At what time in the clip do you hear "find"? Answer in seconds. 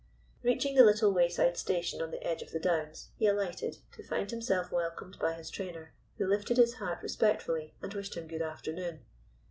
4.03-4.31